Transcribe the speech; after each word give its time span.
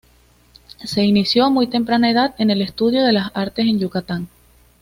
Se 0.83 1.03
inició 1.03 1.45
a 1.45 1.49
muy 1.51 1.67
temprana 1.67 2.09
edad 2.09 2.33
en 2.39 2.49
el 2.49 2.63
estudio 2.63 3.03
de 3.05 3.13
las 3.13 3.29
artes 3.35 3.67
en 3.67 3.77
Yucatán. 3.77 4.29